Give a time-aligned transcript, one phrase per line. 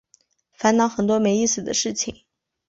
[0.53, 2.23] 烦恼很多没意思的事情